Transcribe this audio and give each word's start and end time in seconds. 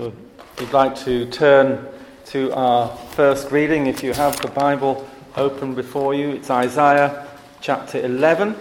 So 0.00 0.14
if 0.54 0.60
you'd 0.62 0.72
like 0.72 0.96
to 1.00 1.26
turn 1.26 1.86
to 2.28 2.50
our 2.54 2.88
first 3.10 3.52
reading, 3.52 3.86
if 3.86 4.02
you 4.02 4.14
have 4.14 4.40
the 4.40 4.48
Bible 4.48 5.06
open 5.36 5.74
before 5.74 6.14
you, 6.14 6.30
it's 6.30 6.48
Isaiah 6.48 7.28
chapter 7.60 8.02
11, 8.02 8.56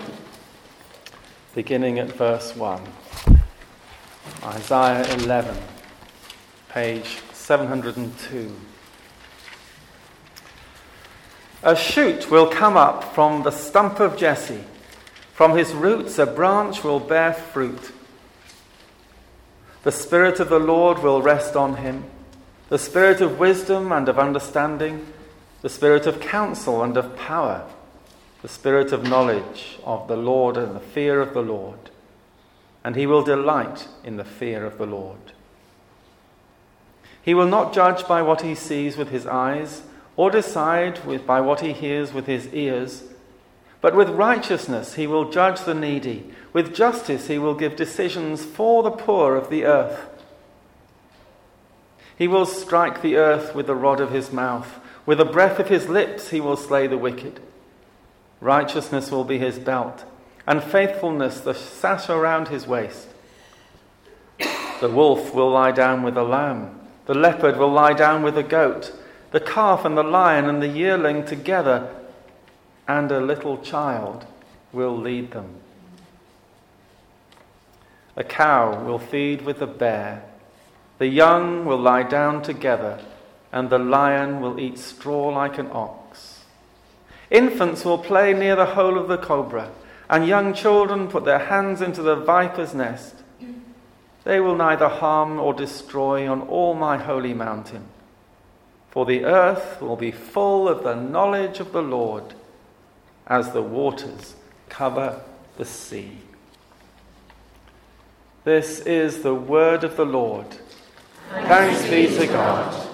beginning 1.56 1.98
at 1.98 2.12
verse 2.12 2.54
1. 2.58 2.82
Isaiah 4.44 5.14
11, 5.14 5.56
page 6.68 7.20
702. 7.32 8.54
A 11.64 11.74
shoot 11.74 12.30
will 12.30 12.48
come 12.48 12.76
up 12.76 13.16
from 13.16 13.44
the 13.44 13.52
stump 13.52 14.02
of 14.02 14.18
Jesse. 14.18 14.66
From 15.32 15.58
his 15.58 15.72
roots 15.72 16.20
a 16.20 16.26
branch 16.26 16.84
will 16.84 17.00
bear 17.00 17.32
fruit. 17.32 17.94
The 19.84 19.92
Spirit 19.92 20.40
of 20.40 20.50
the 20.50 20.60
Lord 20.60 21.00
will 21.00 21.22
rest 21.22 21.56
on 21.56 21.78
him 21.78 22.06
the 22.70 22.78
Spirit 22.78 23.20
of 23.20 23.40
wisdom 23.40 23.92
and 23.92 24.08
of 24.08 24.20
understanding, 24.20 25.08
the 25.64 25.70
Spirit 25.70 26.06
of 26.06 26.20
counsel 26.20 26.84
and 26.84 26.96
of 26.96 27.16
power, 27.16 27.68
the 28.44 28.48
Spirit 28.48 28.92
of 28.92 29.04
knowledge 29.04 29.80
of 29.84 30.08
the 30.08 30.16
Lord 30.16 30.56
and 30.56 30.76
the 30.76 30.80
fear 30.80 31.20
of 31.20 31.34
the 31.34 31.42
Lord. 31.42 31.90
And 32.84 32.96
he 32.96 33.08
will 33.08 33.24
delight 33.24 33.88
in 34.04 34.18
the 34.18 34.24
fear 34.24 34.66
of 34.66 34.78
the 34.78 34.86
Lord. 34.86 35.34
He 37.22 37.34
will 37.34 37.48
not 37.48 37.74
judge 37.74 38.08
by 38.08 38.22
what 38.22 38.42
he 38.42 38.54
sees 38.54 38.98
with 38.98 39.10
his 39.10 39.26
eyes, 39.26 39.82
or 40.16 40.30
decide 40.30 41.04
with, 41.06 41.26
by 41.26 41.42
what 41.42 41.62
he 41.62 41.74
hears 41.74 42.14
with 42.14 42.28
his 42.28 42.54
ears, 42.54 43.04
but 43.82 43.96
with 43.96 44.10
righteousness 44.10 44.96
he 44.96 45.08
will 45.08 45.32
judge 45.32 45.62
the 45.62 45.74
needy 45.74 46.32
with 46.52 46.74
justice, 46.74 47.28
he 47.28 47.38
will 47.38 47.54
give 47.54 47.76
decisions 47.76 48.44
for 48.44 48.82
the 48.82 48.92
poor 48.92 49.36
of 49.36 49.50
the 49.50 49.66
earth. 49.66 50.10
He 52.18 52.28
will 52.28 52.46
strike 52.46 53.02
the 53.02 53.18
earth 53.18 53.54
with 53.54 53.68
the 53.68 53.76
rod 53.76 54.02
of 54.02 54.12
his 54.12 54.32
mouth. 54.32 54.80
With 55.06 55.20
the 55.20 55.26
breath 55.26 55.60
of 55.60 55.70
his 55.70 55.88
lips, 55.88 56.30
he 56.30 56.42
will 56.42 56.58
slay 56.58 56.88
the 56.88 56.98
wicked. 56.98 57.40
Righteousness 58.42 59.12
will 59.12 59.24
be 59.24 59.38
his 59.38 59.60
belt, 59.60 60.06
and 60.48 60.64
faithfulness 60.64 61.40
the 61.40 61.54
sash 61.54 62.10
around 62.10 62.48
his 62.48 62.66
waist. 62.66 63.08
The 64.82 64.90
wolf 64.90 65.34
will 65.34 65.52
lie 65.52 65.72
down 65.72 66.04
with 66.04 66.16
the 66.16 66.24
lamb. 66.24 66.80
The 67.06 67.14
leopard 67.14 67.58
will 67.58 67.72
lie 67.72 67.94
down 67.94 68.24
with 68.24 68.36
the 68.36 68.44
goat. 68.44 68.94
The 69.32 69.40
calf 69.40 69.86
and 69.86 69.98
the 69.98 70.04
lion 70.04 70.46
and 70.46 70.62
the 70.62 70.68
yearling 70.68 71.26
together, 71.26 71.94
and 72.90 73.12
a 73.12 73.22
little 73.22 73.60
child 73.60 74.26
will 74.74 74.98
lead 74.98 75.30
them. 75.30 75.48
A 78.18 78.24
cow 78.24 78.84
will 78.84 78.98
feed 78.98 79.44
with 79.44 79.62
a 79.62 79.68
bear. 79.68 80.24
The 80.98 81.06
young 81.06 81.66
will 81.66 81.78
lie 81.78 82.02
down 82.02 82.42
together, 82.42 83.00
and 83.52 83.70
the 83.70 83.78
lion 83.78 84.42
will 84.42 84.60
eat 84.60 84.80
straw 84.80 85.30
like 85.30 85.60
an 85.60 85.70
ox. 85.72 86.46
Infants 87.30 87.86
will 87.86 88.00
play 88.00 88.34
near 88.34 88.56
the 88.56 88.74
hole 88.74 88.98
of 88.98 89.08
the 89.08 89.20
cobra, 89.20 89.70
and 90.10 90.28
young 90.28 90.56
children 90.56 91.10
put 91.10 91.26
their 91.26 91.46
hands 91.46 91.84
into 91.84 92.02
the 92.02 92.16
viper's 92.16 92.74
nest. 92.74 93.14
They 94.24 94.40
will 94.40 94.56
neither 94.56 94.90
harm 94.90 95.40
or 95.40 95.54
destroy 95.54 96.28
on 96.28 96.42
all 96.42 96.74
my 96.74 96.98
holy 96.98 97.36
mountain, 97.36 97.86
for 98.90 99.06
the 99.06 99.26
earth 99.26 99.80
will 99.80 99.96
be 99.96 100.12
full 100.12 100.68
of 100.68 100.84
the 100.84 100.96
knowledge 100.96 101.60
of 101.60 101.72
the 101.72 101.84
Lord 101.84 102.34
as 103.30 103.52
the 103.52 103.62
waters 103.62 104.36
cover 104.68 105.22
the 105.58 105.66
sea. 105.66 106.18
This 108.44 108.80
is 108.80 109.22
the 109.22 109.36
word 109.36 109.84
of 109.84 109.96
the 109.96 110.06
Lord. 110.06 110.48
Thanks 111.30 111.88
be 111.90 112.08
to 112.18 112.26
God. 112.28 112.88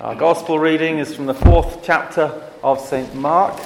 Our 0.00 0.14
gospel 0.14 0.58
reading 0.58 0.98
is 0.98 1.14
from 1.14 1.26
the 1.26 1.34
fourth 1.34 1.84
chapter 1.84 2.42
of 2.62 2.80
St. 2.80 3.14
Mark, 3.14 3.60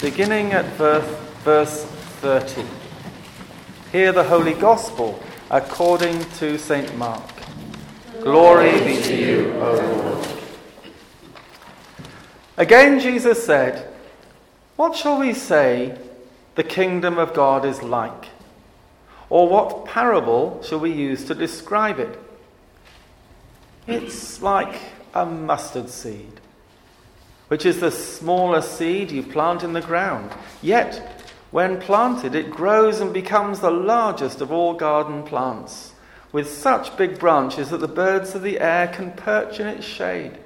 beginning 0.00 0.52
at 0.52 0.64
verse, 0.76 1.04
verse 1.42 1.84
30. 2.20 2.64
Hear 3.92 4.12
the 4.12 4.24
Holy 4.24 4.54
Gospel 4.54 5.20
according 5.50 6.24
to 6.36 6.58
St. 6.58 6.96
Mark. 6.96 7.22
Glory 8.20 8.72
be 8.84 9.02
to 9.02 9.16
you, 9.16 9.52
O 9.54 9.74
Lord. 9.74 10.28
Again, 12.56 13.00
Jesus 13.00 13.44
said, 13.44 13.87
What 14.78 14.94
shall 14.94 15.18
we 15.18 15.34
say 15.34 15.98
the 16.54 16.62
kingdom 16.62 17.18
of 17.18 17.34
God 17.34 17.64
is 17.64 17.82
like? 17.82 18.26
Or 19.28 19.48
what 19.48 19.86
parable 19.86 20.62
shall 20.62 20.78
we 20.78 20.92
use 20.92 21.24
to 21.24 21.34
describe 21.34 21.98
it? 21.98 22.16
It's 23.88 24.40
like 24.40 24.78
a 25.14 25.26
mustard 25.26 25.90
seed, 25.90 26.40
which 27.48 27.66
is 27.66 27.80
the 27.80 27.90
smallest 27.90 28.78
seed 28.78 29.10
you 29.10 29.24
plant 29.24 29.64
in 29.64 29.72
the 29.72 29.80
ground. 29.80 30.30
Yet, 30.62 31.24
when 31.50 31.80
planted, 31.80 32.36
it 32.36 32.48
grows 32.48 33.00
and 33.00 33.12
becomes 33.12 33.58
the 33.58 33.72
largest 33.72 34.40
of 34.40 34.52
all 34.52 34.74
garden 34.74 35.24
plants, 35.24 35.92
with 36.30 36.48
such 36.48 36.96
big 36.96 37.18
branches 37.18 37.70
that 37.70 37.80
the 37.80 37.88
birds 37.88 38.36
of 38.36 38.42
the 38.42 38.60
air 38.60 38.86
can 38.86 39.10
perch 39.10 39.58
in 39.58 39.66
its 39.66 39.84
shade. 39.84 40.38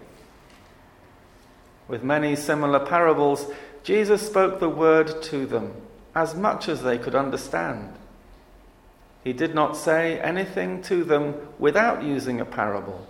With 1.86 2.02
many 2.02 2.34
similar 2.34 2.80
parables, 2.80 3.46
Jesus 3.82 4.26
spoke 4.26 4.60
the 4.60 4.68
word 4.68 5.22
to 5.22 5.46
them, 5.46 5.72
as 6.14 6.34
much 6.34 6.68
as 6.68 6.82
they 6.82 6.98
could 6.98 7.14
understand. 7.14 7.94
He 9.24 9.32
did 9.32 9.54
not 9.54 9.76
say 9.76 10.20
anything 10.20 10.82
to 10.82 11.04
them 11.04 11.34
without 11.58 12.02
using 12.02 12.40
a 12.40 12.44
parable. 12.44 13.06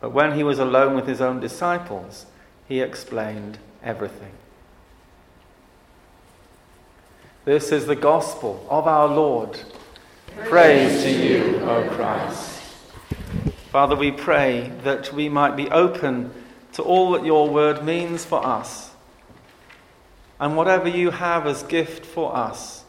But 0.00 0.10
when 0.10 0.32
he 0.32 0.42
was 0.42 0.58
alone 0.58 0.94
with 0.94 1.06
his 1.06 1.20
own 1.20 1.40
disciples, 1.40 2.26
he 2.68 2.80
explained 2.80 3.58
everything. 3.82 4.32
This 7.44 7.72
is 7.72 7.86
the 7.86 7.96
gospel 7.96 8.66
of 8.70 8.86
our 8.86 9.06
Lord. 9.06 9.60
Praise 10.44 11.02
to 11.02 11.10
you, 11.10 11.58
O 11.60 11.88
Christ. 11.90 12.60
Father, 13.70 13.96
we 13.96 14.10
pray 14.10 14.72
that 14.82 15.12
we 15.12 15.28
might 15.28 15.56
be 15.56 15.68
open 15.70 16.32
to 16.72 16.82
all 16.82 17.12
that 17.12 17.24
your 17.24 17.50
word 17.50 17.84
means 17.84 18.24
for 18.24 18.44
us. 18.44 18.93
And 20.44 20.58
whatever 20.58 20.88
you 20.88 21.10
have 21.10 21.46
as 21.46 21.62
gift 21.62 22.04
for 22.04 22.36
us, 22.36 22.84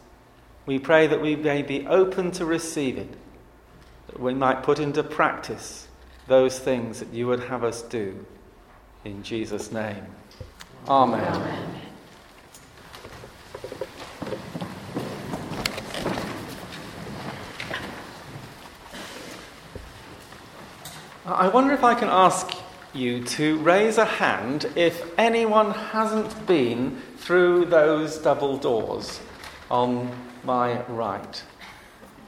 we 0.66 0.77
pray 0.77 1.07
that 1.07 1.21
we 1.21 1.38
may 1.38 1.61
be 1.61 1.88
open 1.88 2.31
to 2.31 2.45
receive 2.45 2.97
it, 2.97 3.13
that 4.07 4.19
we 4.19 4.33
might 4.33 4.61
put 4.61 4.77
into 4.77 5.01
practice 5.03 5.88
those 6.27 6.59
things 6.59 6.99
that 6.99 7.13
you 7.13 7.27
would 7.27 7.39
have 7.45 7.63
us 7.63 7.81
do. 7.83 8.25
In 9.05 9.23
Jesus' 9.23 9.71
name. 9.71 10.05
Amen. 10.89 11.23
Amen. 11.23 11.81
I 21.25 21.47
wonder 21.47 21.73
if 21.73 21.85
I 21.85 21.95
can 21.95 22.09
ask 22.09 22.51
you 22.93 23.23
to 23.23 23.57
raise 23.59 23.97
a 23.97 24.03
hand 24.03 24.66
if 24.75 25.09
anyone 25.17 25.72
hasn't 25.72 26.45
been 26.45 27.01
through 27.25 27.66
those 27.66 28.18
double 28.19 28.56
doors 28.56 29.19
on 29.72 30.12
my 30.44 30.84
right. 30.84 31.44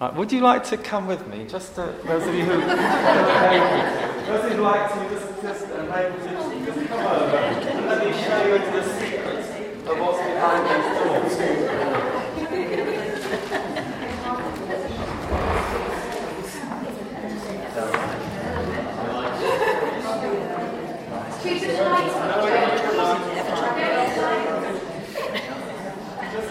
right. 0.02 0.16
Would 0.16 0.32
you 0.32 0.42
like 0.42 0.64
to 0.66 0.78
come 0.78 1.06
with 1.06 1.28
me? 1.28 1.46
Just 1.48 1.78
uh, 1.78 1.92
those 2.04 2.26
of 2.26 2.34
you 2.34 2.46
who, 2.46 2.60
who 4.50 4.62
like 4.64 4.92
to 4.92 4.98
just, 5.14 5.42
just 5.44 5.66
uh, 5.66 5.86
to 5.86 6.66
just 6.66 6.88
come 6.88 7.06
over 7.06 7.38
and 7.38 7.86
let 7.86 8.04
me 8.04 8.12
show 8.24 8.44
you 8.48 8.58
the 8.58 8.84
secrets 9.00 9.50
of 9.88 10.00
what's 10.00 10.18
behind 10.18 10.66
those 10.66 11.04
doors. 11.04 11.38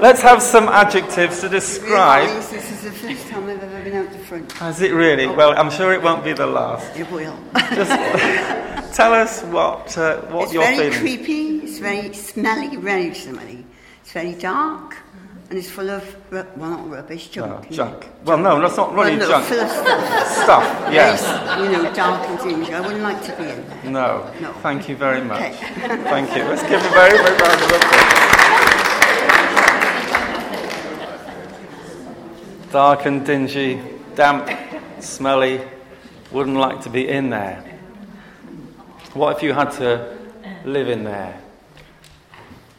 Let's 0.00 0.22
have 0.22 0.42
some 0.42 0.68
adjectives 0.68 1.40
to 1.42 1.48
describe. 1.48 2.26
This 2.50 2.70
is 2.70 2.82
the 2.84 2.90
first 2.90 3.28
time 3.28 3.44
I've 3.50 3.62
ever 3.62 3.82
been 3.84 3.94
out 3.96 4.10
the 4.10 4.18
front. 4.18 4.50
Has 4.52 4.80
it 4.80 4.92
really? 4.92 5.26
Oh. 5.26 5.34
Well, 5.34 5.52
I'm 5.58 5.70
sure 5.70 5.92
it 5.92 6.02
won't 6.02 6.24
be 6.24 6.32
the 6.32 6.46
last. 6.46 6.96
It 6.96 7.10
will. 7.10 7.36
Just 7.74 7.90
tell 8.96 9.12
us 9.12 9.42
what 9.44 9.96
uh, 9.98 10.22
what 10.32 10.44
it's 10.44 10.52
you're 10.54 10.62
very 10.62 10.90
creepy. 10.90 11.58
It's 11.58 11.78
very 11.78 12.14
smelly, 12.14 12.76
very 12.76 13.12
smelly. 13.14 13.64
It's 14.00 14.12
very 14.12 14.32
dark, 14.34 14.96
and 15.50 15.58
it's 15.58 15.68
full 15.68 15.90
of 15.90 16.02
ru- 16.30 16.46
well, 16.56 16.70
not 16.70 16.88
rubbish, 16.90 17.28
junk. 17.28 17.70
you 17.70 17.76
know. 17.76 17.76
junk. 17.76 18.08
Well, 18.24 18.38
no, 18.38 18.58
that's 18.60 18.78
not 18.78 18.94
really 18.94 19.18
well, 19.18 19.28
no, 19.28 19.28
junk. 19.28 19.44
full 19.44 19.60
of 19.60 19.70
stuff. 19.70 20.28
Stuff. 20.44 20.92
Yes. 20.92 21.22
s- 21.22 21.60
you 21.60 21.70
know, 21.72 21.92
dark 21.94 22.26
and 22.26 22.38
dingy. 22.40 22.72
I 22.72 22.80
wouldn't 22.80 23.02
like 23.02 23.22
to 23.24 23.32
be 23.36 23.48
in 23.50 23.68
there. 23.68 23.84
No. 23.90 24.32
No. 24.40 24.52
Thank 24.62 24.88
you 24.88 24.96
very 24.96 25.20
much. 25.20 25.40
Okay. 25.40 25.56
Thank 26.14 26.34
you. 26.34 26.44
Let's 26.44 26.62
give 26.62 26.80
a 26.84 26.88
very, 26.90 27.18
very 27.18 27.36
round 27.36 27.60
of 27.62 27.70
applause. 27.70 28.29
Dark 32.70 33.06
and 33.06 33.26
dingy, 33.26 33.82
damp, 34.14 34.48
smelly. 35.00 35.60
Wouldn't 36.30 36.56
like 36.56 36.82
to 36.82 36.90
be 36.90 37.08
in 37.08 37.30
there. 37.30 37.64
What 39.12 39.36
if 39.36 39.42
you 39.42 39.52
had 39.52 39.72
to 39.72 40.16
live 40.64 40.88
in 40.88 41.02
there? 41.02 41.40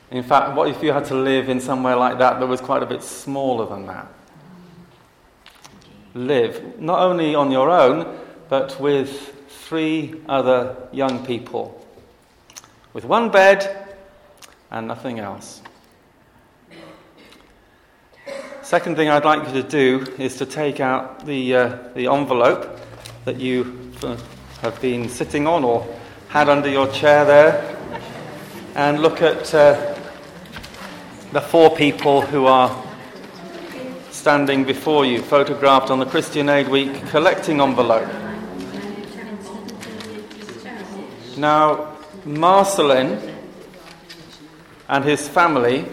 In 0.10 0.24
fact, 0.24 0.56
what 0.56 0.70
if 0.70 0.82
you 0.82 0.94
had 0.94 1.04
to 1.06 1.16
live 1.16 1.50
in 1.50 1.60
somewhere 1.60 1.98
like 1.98 2.20
that 2.20 2.40
that 2.40 2.46
was 2.46 2.62
quite 2.62 2.84
a 2.84 2.86
bit 2.86 3.04
smaller 3.04 3.66
than 3.66 3.86
that? 3.88 4.08
Live 6.14 6.80
not 6.80 7.00
only 7.00 7.36
on 7.36 7.52
your 7.52 7.70
own, 7.70 8.18
but 8.48 8.80
with 8.80 9.34
three 9.50 10.16
other 10.30 10.76
young 10.94 11.26
people, 11.26 11.86
with 12.94 13.04
one 13.04 13.30
bed 13.30 13.96
and 14.70 14.88
nothing 14.88 15.20
else. 15.20 15.62
Second 18.72 18.96
thing 18.96 19.10
I'd 19.10 19.26
like 19.26 19.46
you 19.50 19.62
to 19.62 19.68
do 19.68 20.06
is 20.18 20.38
to 20.38 20.46
take 20.46 20.80
out 20.80 21.26
the, 21.26 21.56
uh, 21.56 21.78
the 21.94 22.08
envelope 22.08 22.80
that 23.26 23.38
you 23.38 23.92
uh, 24.02 24.16
have 24.62 24.80
been 24.80 25.10
sitting 25.10 25.46
on 25.46 25.66
or 25.66 25.86
had 26.30 26.48
under 26.48 26.70
your 26.70 26.88
chair 26.88 27.26
there 27.26 27.78
and 28.76 29.02
look 29.02 29.22
at 29.22 29.54
uh, 29.54 29.94
the 31.34 31.42
four 31.42 31.76
people 31.76 32.22
who 32.22 32.46
are 32.46 32.74
standing 34.10 34.64
before 34.64 35.06
you, 35.06 35.22
photographed 35.22 35.92
on 35.92 36.00
the 36.00 36.06
Christian 36.06 36.48
Aid 36.48 36.70
Week 36.70 36.94
collecting 37.08 37.60
envelope. 37.60 38.10
Now, 41.36 41.98
Marcelin 42.24 43.36
and 44.88 45.04
his 45.04 45.28
family 45.28 45.86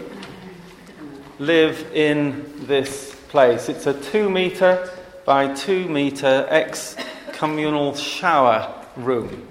live 1.39 1.89
in 1.93 2.67
this 2.67 3.15
place. 3.29 3.69
It's 3.69 3.87
a 3.87 3.93
two 3.93 4.29
metre 4.29 4.91
by 5.25 5.53
two 5.53 5.87
metre 5.87 6.45
ex 6.49 6.97
communal 7.31 7.95
shower 7.95 8.85
room. 8.97 9.47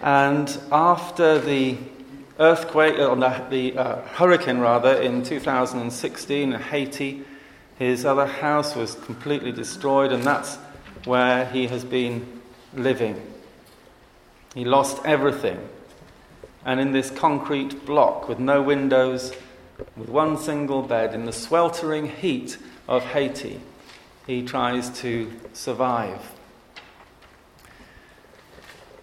And 0.00 0.60
after 0.72 1.38
the 1.38 1.78
earthquake, 2.40 2.98
or 2.98 3.14
the, 3.16 3.74
uh, 3.76 4.00
hurricane 4.08 4.58
rather, 4.58 5.00
in 5.00 5.22
2016 5.22 6.52
in 6.52 6.60
Haiti, 6.60 7.24
his 7.78 8.04
other 8.04 8.26
house 8.26 8.74
was 8.74 8.96
completely 8.96 9.52
destroyed, 9.52 10.10
and 10.10 10.24
that's 10.24 10.56
where 11.04 11.46
he 11.46 11.68
has 11.68 11.84
been 11.84 12.40
living. 12.74 13.20
He 14.54 14.64
lost 14.64 15.00
everything. 15.04 15.68
And 16.64 16.80
in 16.80 16.90
this 16.90 17.10
concrete 17.10 17.86
block 17.86 18.28
with 18.28 18.40
no 18.40 18.62
windows, 18.62 19.32
with 19.96 20.08
one 20.08 20.36
single 20.36 20.82
bed, 20.82 21.14
in 21.14 21.24
the 21.24 21.32
sweltering 21.32 22.08
heat 22.08 22.58
of 22.88 23.02
Haiti, 23.04 23.60
he 24.26 24.42
tries 24.42 24.90
to 25.00 25.32
survive. 25.52 26.32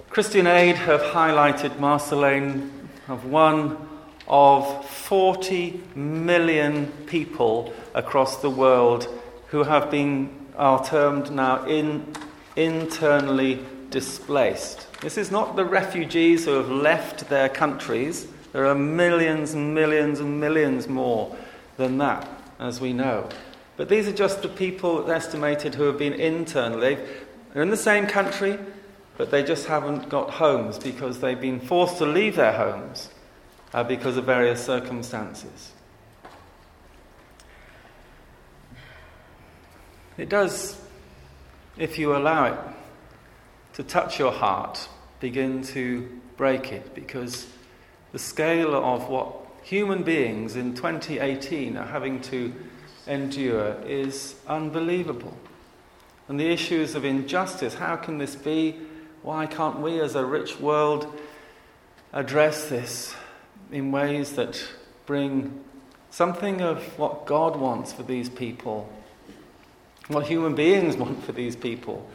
Christian 0.09 0.47
Aid 0.47 0.77
have 0.77 1.01
highlighted 1.01 1.77
Marceline 1.79 2.89
of 3.07 3.25
one 3.25 3.77
of 4.27 4.85
40 4.89 5.81
million 5.95 6.91
people 7.05 7.73
across 7.93 8.37
the 8.37 8.49
world 8.49 9.07
who 9.47 9.63
have 9.63 9.91
been, 9.91 10.47
are 10.57 10.83
termed 10.83 11.31
now 11.31 11.65
in, 11.65 12.13
internally 12.55 13.63
displaced. 13.89 14.87
This 15.01 15.17
is 15.17 15.31
not 15.31 15.55
the 15.55 15.65
refugees 15.65 16.45
who 16.45 16.51
have 16.51 16.69
left 16.69 17.29
their 17.29 17.49
countries. 17.49 18.27
There 18.55 18.67
are 18.67 18.73
millions 18.73 19.53
and 19.53 19.75
millions 19.75 20.21
and 20.21 20.39
millions 20.39 20.87
more 20.87 21.35
than 21.75 21.97
that, 21.97 22.25
as 22.57 22.79
we 22.79 22.93
know. 22.93 23.27
But 23.75 23.89
these 23.89 24.07
are 24.07 24.13
just 24.13 24.43
the 24.43 24.47
people 24.47 25.11
estimated 25.11 25.75
who 25.75 25.83
have 25.83 25.97
been 25.97 26.13
internally. 26.13 26.97
They're 27.51 27.63
in 27.63 27.69
the 27.69 27.75
same 27.75 28.07
country, 28.07 28.57
but 29.17 29.29
they 29.29 29.43
just 29.43 29.65
haven't 29.65 30.07
got 30.07 30.29
homes 30.29 30.79
because 30.79 31.19
they've 31.19 31.41
been 31.41 31.59
forced 31.59 31.97
to 31.97 32.05
leave 32.05 32.37
their 32.37 32.53
homes 32.53 33.09
uh, 33.73 33.83
because 33.83 34.15
of 34.15 34.23
various 34.23 34.65
circumstances. 34.65 35.73
It 40.17 40.29
does, 40.29 40.79
if 41.77 41.99
you 41.99 42.15
allow 42.15 42.45
it 42.53 42.59
to 43.73 43.83
touch 43.83 44.17
your 44.17 44.31
heart, 44.31 44.87
begin 45.19 45.61
to 45.63 46.07
break 46.37 46.71
it 46.71 46.95
because 46.95 47.47
the 48.15 48.19
scale 48.19 48.73
of 48.73 49.09
what 49.09 49.45
human 49.61 50.01
beings 50.01 50.55
in 50.55 50.73
2018 50.73 51.75
are 51.75 51.85
having 51.85 52.21
to 52.21 52.53
endure 53.07 53.75
is 53.85 54.35
unbelievable. 54.47 55.35
And 56.29 56.39
the 56.39 56.47
issues 56.47 56.95
of 56.95 57.03
injustice 57.03 57.73
how 57.73 57.97
can 57.97 58.17
this 58.17 58.37
be? 58.37 58.79
Why 59.21 59.47
can't 59.47 59.81
we, 59.81 59.99
as 59.99 60.15
a 60.15 60.23
rich 60.23 60.61
world, 60.61 61.13
address 62.13 62.69
this 62.69 63.13
in 63.69 63.91
ways 63.91 64.37
that 64.37 64.65
bring 65.05 65.61
something 66.09 66.61
of 66.61 66.97
what 66.97 67.25
God 67.25 67.57
wants 67.57 67.91
for 67.91 68.03
these 68.03 68.29
people, 68.29 68.89
what 70.07 70.25
human 70.25 70.55
beings 70.55 70.95
want 70.95 71.21
for 71.25 71.33
these 71.33 71.57
people 71.57 72.09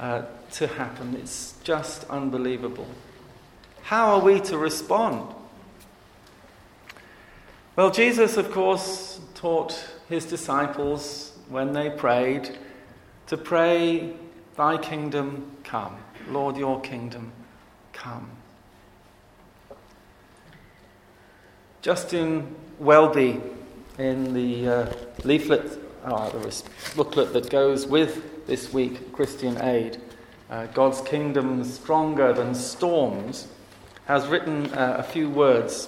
uh, 0.00 0.22
to 0.52 0.68
happen? 0.68 1.16
It's 1.16 1.52
just 1.64 2.08
unbelievable. 2.08 2.86
How 3.88 4.16
are 4.16 4.20
we 4.20 4.38
to 4.40 4.58
respond? 4.58 5.34
Well, 7.74 7.90
Jesus, 7.90 8.36
of 8.36 8.50
course, 8.50 9.18
taught 9.34 9.82
his 10.10 10.26
disciples 10.26 11.38
when 11.48 11.72
they 11.72 11.88
prayed 11.88 12.58
to 13.28 13.38
pray, 13.38 14.12
Thy 14.58 14.76
kingdom 14.76 15.56
come. 15.64 15.96
Lord, 16.28 16.58
your 16.58 16.82
kingdom 16.82 17.32
come. 17.94 18.28
Justin 21.80 22.54
Welby, 22.78 23.40
in 23.96 24.34
the 24.34 24.68
uh, 24.68 24.92
leaflet, 25.24 25.78
uh, 26.04 26.28
the 26.28 26.62
booklet 26.94 27.32
that 27.32 27.48
goes 27.48 27.86
with 27.86 28.46
this 28.46 28.70
week, 28.70 29.14
Christian 29.14 29.58
Aid, 29.62 29.96
uh, 30.50 30.66
God's 30.66 31.00
Kingdom 31.00 31.64
Stronger 31.64 32.34
Than 32.34 32.54
Storms, 32.54 33.48
has 34.08 34.26
written 34.26 34.72
uh, 34.72 34.96
a 34.98 35.02
few 35.02 35.28
words 35.28 35.86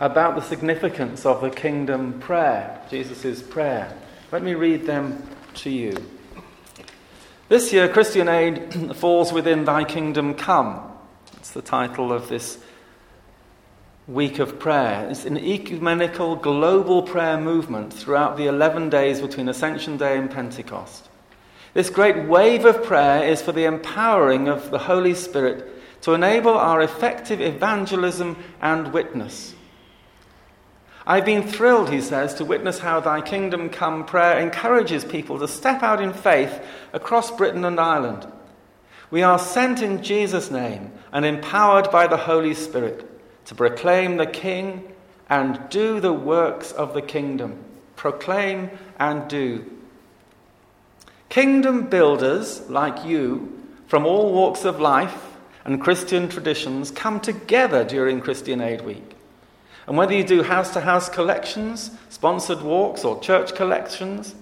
about 0.00 0.34
the 0.34 0.42
significance 0.42 1.24
of 1.24 1.40
the 1.40 1.48
kingdom 1.48 2.18
prayer, 2.18 2.82
Jesus' 2.90 3.40
prayer. 3.40 3.96
Let 4.32 4.42
me 4.42 4.54
read 4.54 4.84
them 4.84 5.28
to 5.54 5.70
you. 5.70 5.94
This 7.48 7.72
year, 7.72 7.88
Christian 7.88 8.28
Aid 8.28 8.96
falls 8.96 9.32
within 9.32 9.64
Thy 9.64 9.84
Kingdom 9.84 10.34
Come. 10.34 10.90
It's 11.36 11.52
the 11.52 11.62
title 11.62 12.12
of 12.12 12.28
this 12.28 12.58
week 14.08 14.40
of 14.40 14.58
prayer. 14.58 15.06
It's 15.08 15.26
an 15.26 15.38
ecumenical 15.38 16.34
global 16.34 17.04
prayer 17.04 17.40
movement 17.40 17.92
throughout 17.92 18.36
the 18.36 18.46
11 18.46 18.90
days 18.90 19.20
between 19.20 19.48
Ascension 19.48 19.96
Day 19.96 20.18
and 20.18 20.28
Pentecost. 20.28 21.08
This 21.74 21.90
great 21.90 22.26
wave 22.26 22.64
of 22.64 22.82
prayer 22.82 23.22
is 23.22 23.40
for 23.40 23.52
the 23.52 23.66
empowering 23.66 24.48
of 24.48 24.72
the 24.72 24.78
Holy 24.78 25.14
Spirit 25.14 25.76
to 26.02 26.14
enable 26.14 26.54
our 26.54 26.80
effective 26.80 27.40
evangelism 27.40 28.36
and 28.60 28.92
witness. 28.92 29.54
I've 31.06 31.24
been 31.24 31.46
thrilled, 31.46 31.90
he 31.90 32.00
says, 32.00 32.34
to 32.34 32.44
witness 32.44 32.78
how 32.78 33.00
Thy 33.00 33.20
Kingdom 33.20 33.70
Come 33.70 34.04
prayer 34.04 34.38
encourages 34.38 35.04
people 35.04 35.38
to 35.38 35.48
step 35.48 35.82
out 35.82 36.00
in 36.00 36.12
faith 36.12 36.62
across 36.92 37.30
Britain 37.30 37.64
and 37.64 37.80
Ireland. 37.80 38.30
We 39.10 39.22
are 39.22 39.38
sent 39.38 39.82
in 39.82 40.02
Jesus' 40.02 40.50
name 40.50 40.92
and 41.12 41.24
empowered 41.24 41.90
by 41.90 42.06
the 42.06 42.16
Holy 42.16 42.54
Spirit 42.54 43.06
to 43.46 43.54
proclaim 43.54 44.16
the 44.16 44.26
King 44.26 44.92
and 45.28 45.60
do 45.70 46.00
the 46.00 46.12
works 46.12 46.70
of 46.72 46.94
the 46.94 47.02
kingdom. 47.02 47.64
Proclaim 47.96 48.70
and 48.98 49.28
do. 49.28 49.64
Kingdom 51.28 51.88
builders 51.88 52.68
like 52.68 53.04
you 53.04 53.60
from 53.86 54.06
all 54.06 54.32
walks 54.32 54.64
of 54.64 54.80
life 54.80 55.29
and 55.64 55.80
Christian 55.80 56.28
traditions 56.28 56.90
come 56.90 57.20
together 57.20 57.84
during 57.84 58.20
Christian 58.20 58.60
Aid 58.60 58.82
Week. 58.82 59.16
And 59.86 59.96
whether 59.96 60.14
you 60.14 60.24
do 60.24 60.42
house 60.42 60.72
to 60.74 60.80
house 60.80 61.08
collections, 61.08 61.90
sponsored 62.08 62.62
walks, 62.62 63.04
or 63.04 63.20
church 63.20 63.54
collections, 63.54 64.34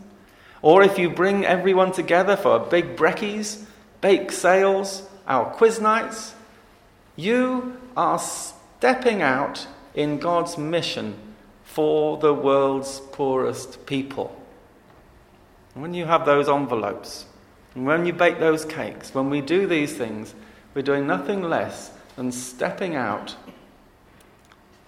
or 0.63 0.83
if 0.83 0.99
you 0.99 1.09
bring 1.11 1.45
everyone 1.45 1.93
together 1.93 2.37
for 2.37 2.59
big 2.59 2.97
brekkies, 2.97 3.65
bake 4.01 4.33
sales, 4.33 5.09
our 5.27 5.47
quiz 5.47 5.81
nights, 5.81 6.35
you 7.17 7.81
are 7.97 8.19
stepping 8.19 9.23
out 9.23 9.67
in 9.95 10.19
God's 10.19 10.59
mission 10.59 11.17
for 11.65 12.17
the 12.19 12.35
world's 12.35 13.01
poorest 13.13 13.87
people. 13.87 14.35
And 15.75 15.83
when 15.83 15.95
you 15.95 16.07
have 16.07 16.27
those 16.27 16.49
envelopes, 16.49 17.27
and 17.75 17.87
when 17.87 18.07
you 18.07 18.13
bake 18.13 18.39
those 18.39 18.65
cakes, 18.65 19.15
when 19.15 19.31
we 19.31 19.41
do 19.41 19.67
these 19.67 19.97
things, 19.97 20.35
we're 20.79 20.83
doing 20.83 21.09
nothing 21.09 21.43
less 21.43 21.91
than 22.15 22.31
stepping 22.31 22.95
out 22.95 23.35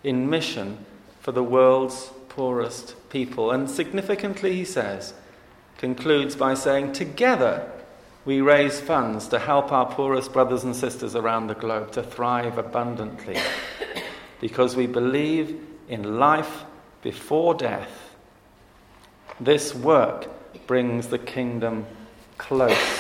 in 0.04 0.30
mission 0.30 0.78
for 1.18 1.32
the 1.32 1.42
world's 1.42 2.12
poorest 2.28 2.94
people. 3.11 3.50
And 3.50 3.68
significantly, 3.68 4.54
he 4.54 4.64
says, 4.64 5.14
concludes 5.78 6.37
by 6.37 6.54
saying, 6.54 6.92
Together 6.92 7.68
we 8.25 8.40
raise 8.40 8.78
funds 8.78 9.26
to 9.30 9.40
help 9.40 9.73
our 9.73 9.92
poorest 9.92 10.32
brothers 10.32 10.62
and 10.62 10.76
sisters 10.76 11.16
around 11.16 11.49
the 11.49 11.56
globe 11.56 11.90
to 11.90 12.04
thrive 12.04 12.56
abundantly 12.56 13.38
because 14.40 14.76
we 14.76 14.87
believe 14.87 15.61
in 15.88 16.20
life 16.20 16.62
before 17.02 17.52
death. 17.52 18.14
This 19.40 19.75
work 19.75 20.28
brings 20.68 21.09
the 21.09 21.18
kingdom 21.18 21.85
close. 22.38 23.00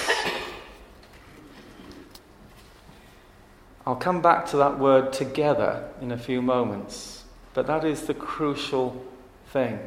I'll 3.86 3.96
come 3.96 4.20
back 4.20 4.46
to 4.48 4.56
that 4.58 4.78
word 4.78 5.12
together 5.12 5.88
in 6.00 6.12
a 6.12 6.18
few 6.18 6.42
moments, 6.42 7.24
but 7.54 7.66
that 7.66 7.84
is 7.84 8.02
the 8.02 8.14
crucial 8.14 9.04
thing. 9.48 9.78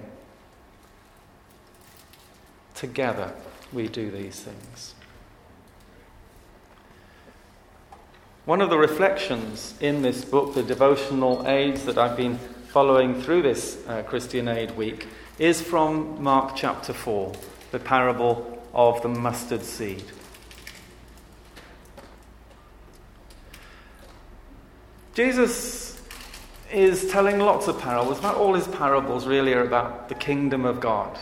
Together 2.73 3.33
we 3.71 3.87
do 3.87 4.09
these 4.09 4.39
things. 4.39 4.95
One 8.45 8.61
of 8.61 8.69
the 8.69 8.77
reflections 8.77 9.75
in 9.79 10.01
this 10.01 10.25
book, 10.25 10.53
the 10.53 10.63
devotional 10.63 11.47
aids 11.47 11.85
that 11.85 11.97
I've 11.97 12.17
been 12.17 12.37
following 12.67 13.21
through 13.21 13.43
this 13.43 13.77
uh, 13.87 14.03
Christian 14.03 14.49
Aid 14.49 14.75
week, 14.75 15.07
is 15.39 15.61
from 15.61 16.21
Mark 16.21 16.55
chapter 16.55 16.91
4, 16.91 17.31
the 17.71 17.79
parable 17.79 18.61
of 18.73 19.01
the 19.01 19.07
mustard 19.07 19.63
seed. 19.63 20.03
Jesus 25.13 26.01
is 26.71 27.09
telling 27.11 27.39
lots 27.39 27.67
of 27.67 27.79
parables. 27.79 28.21
Not 28.23 28.35
all 28.35 28.55
his 28.55 28.67
parables 28.67 29.27
really 29.27 29.53
are 29.53 29.63
about 29.63 30.09
the 30.09 30.15
kingdom 30.15 30.65
of 30.65 30.79
God. 30.79 31.17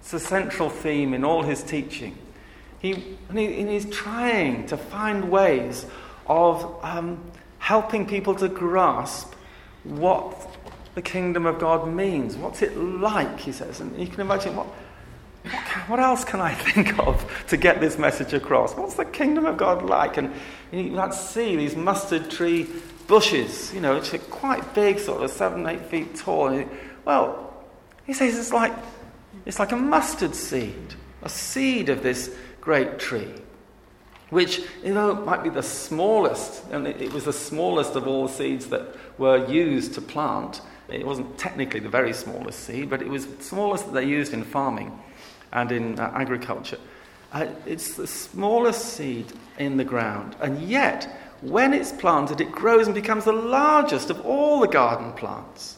It's 0.00 0.14
a 0.14 0.20
central 0.20 0.70
theme 0.70 1.12
in 1.12 1.24
all 1.24 1.42
his 1.42 1.62
teaching. 1.62 2.16
He, 2.78 3.16
and, 3.28 3.38
he, 3.38 3.60
and 3.60 3.68
he's 3.68 3.84
trying 3.90 4.66
to 4.66 4.78
find 4.78 5.30
ways 5.30 5.84
of 6.26 6.82
um, 6.82 7.22
helping 7.58 8.06
people 8.06 8.34
to 8.36 8.48
grasp 8.48 9.34
what 9.84 10.48
the 10.94 11.02
kingdom 11.02 11.44
of 11.44 11.58
God 11.58 11.86
means. 11.86 12.36
What's 12.36 12.62
it 12.62 12.76
like, 12.76 13.40
he 13.40 13.52
says. 13.52 13.80
And 13.80 13.98
you 13.98 14.06
can 14.06 14.20
imagine 14.20 14.56
what, 14.56 14.66
what 15.88 16.00
else 16.00 16.24
can 16.24 16.40
I 16.40 16.54
think 16.72 16.98
of 16.98 17.30
to 17.48 17.58
get 17.58 17.80
this 17.80 17.98
message 17.98 18.32
across? 18.32 18.74
What's 18.74 18.94
the 18.94 19.04
kingdom 19.04 19.44
of 19.44 19.58
God 19.58 19.82
like? 19.84 20.16
And 20.16 20.32
you 20.72 20.84
might 20.84 21.12
see 21.12 21.56
these 21.56 21.76
mustard 21.76 22.30
tree 22.30 22.68
bushes, 23.08 23.74
you 23.74 23.80
know, 23.80 23.96
which 23.96 24.14
are 24.14 24.18
quite 24.18 24.74
big, 24.74 25.00
sort 25.00 25.24
of 25.24 25.30
seven, 25.32 25.66
eight 25.66 25.86
feet 25.86 26.14
tall. 26.14 26.64
Well, 27.04 27.52
he 28.06 28.12
says 28.12 28.38
it's 28.38 28.52
like, 28.52 28.72
it's 29.44 29.58
like 29.58 29.72
a 29.72 29.76
mustard 29.76 30.34
seed, 30.36 30.94
a 31.22 31.28
seed 31.28 31.88
of 31.88 32.04
this 32.04 32.32
great 32.60 33.00
tree, 33.00 33.32
which, 34.30 34.60
you 34.84 34.94
know, 34.94 35.14
might 35.14 35.42
be 35.42 35.48
the 35.48 35.62
smallest, 35.62 36.64
and 36.70 36.86
it 36.86 37.12
was 37.12 37.24
the 37.24 37.32
smallest 37.32 37.96
of 37.96 38.06
all 38.06 38.28
the 38.28 38.32
seeds 38.32 38.66
that 38.66 38.82
were 39.18 39.44
used 39.46 39.94
to 39.94 40.00
plant. 40.00 40.60
It 40.88 41.06
wasn't 41.06 41.36
technically 41.38 41.80
the 41.80 41.88
very 41.88 42.12
smallest 42.12 42.60
seed, 42.60 42.88
but 42.88 43.02
it 43.02 43.08
was 43.08 43.26
the 43.26 43.42
smallest 43.42 43.86
that 43.86 43.92
they 43.92 44.04
used 44.04 44.32
in 44.32 44.44
farming 44.44 44.96
and 45.52 45.72
in 45.72 45.98
uh, 45.98 46.12
agriculture. 46.14 46.78
Uh, 47.32 47.46
it's 47.66 47.94
the 47.94 48.06
smallest 48.06 48.84
seed 48.94 49.26
in 49.58 49.76
the 49.76 49.84
ground, 49.84 50.36
and 50.40 50.62
yet 50.62 51.08
when 51.40 51.72
it's 51.72 51.92
planted, 51.92 52.40
it 52.40 52.50
grows 52.50 52.86
and 52.86 52.94
becomes 52.94 53.24
the 53.24 53.32
largest 53.32 54.10
of 54.10 54.24
all 54.26 54.60
the 54.60 54.68
garden 54.68 55.12
plants. 55.12 55.76